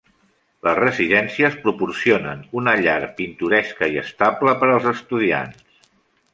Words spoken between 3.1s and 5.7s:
pintoresca i estable per als estudiants.